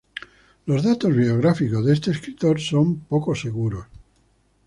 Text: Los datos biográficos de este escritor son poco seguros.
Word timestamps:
Los 0.65 0.81
datos 0.81 1.15
biográficos 1.15 1.85
de 1.85 1.93
este 1.93 2.09
escritor 2.09 2.59
son 2.59 3.01
poco 3.01 3.35
seguros. 3.35 3.85